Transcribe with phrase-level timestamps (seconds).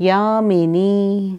[0.00, 1.36] Yamini.